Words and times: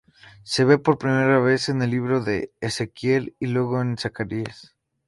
Se 0.41 0.65
ve 0.65 0.79
por 0.79 0.97
primera 0.97 1.39
vez 1.39 1.69
en 1.69 1.83
el 1.83 1.91
libro 1.91 2.21
de 2.23 2.51
Ezequiel 2.59 3.35
y 3.39 3.45
luego 3.45 3.81
en 3.83 3.97
Zacarías. 3.99 4.75